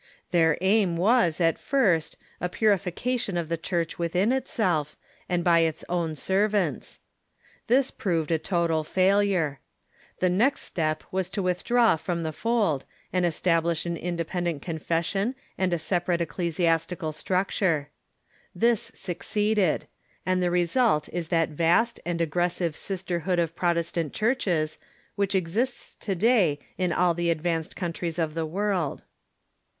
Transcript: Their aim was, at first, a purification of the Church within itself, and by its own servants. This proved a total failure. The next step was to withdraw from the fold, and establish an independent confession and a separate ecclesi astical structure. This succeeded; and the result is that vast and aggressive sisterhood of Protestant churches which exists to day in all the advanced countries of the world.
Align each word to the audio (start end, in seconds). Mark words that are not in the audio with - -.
Their 0.31 0.57
aim 0.61 0.97
was, 0.97 1.39
at 1.39 1.59
first, 1.59 2.17
a 2.39 2.49
purification 2.49 3.37
of 3.37 3.49
the 3.49 3.55
Church 3.55 3.99
within 3.99 4.31
itself, 4.31 4.97
and 5.29 5.43
by 5.43 5.59
its 5.59 5.85
own 5.87 6.15
servants. 6.15 7.01
This 7.67 7.91
proved 7.91 8.31
a 8.31 8.39
total 8.39 8.83
failure. 8.83 9.59
The 10.17 10.27
next 10.27 10.61
step 10.61 11.03
was 11.11 11.29
to 11.29 11.43
withdraw 11.43 11.97
from 11.97 12.23
the 12.23 12.31
fold, 12.31 12.83
and 13.13 13.27
establish 13.27 13.85
an 13.85 13.95
independent 13.95 14.63
confession 14.63 15.35
and 15.55 15.71
a 15.71 15.77
separate 15.77 16.19
ecclesi 16.19 16.65
astical 16.65 17.13
structure. 17.13 17.91
This 18.55 18.91
succeeded; 18.95 19.85
and 20.25 20.41
the 20.41 20.49
result 20.49 21.09
is 21.09 21.27
that 21.27 21.49
vast 21.49 21.99
and 22.07 22.19
aggressive 22.21 22.75
sisterhood 22.75 23.37
of 23.37 23.55
Protestant 23.55 24.13
churches 24.13 24.79
which 25.15 25.35
exists 25.35 25.93
to 25.97 26.15
day 26.15 26.57
in 26.75 26.91
all 26.91 27.13
the 27.13 27.29
advanced 27.29 27.75
countries 27.75 28.17
of 28.17 28.33
the 28.33 28.47
world. 28.47 29.03